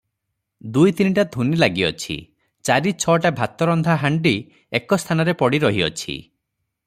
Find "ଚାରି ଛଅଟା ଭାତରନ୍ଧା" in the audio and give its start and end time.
2.69-3.99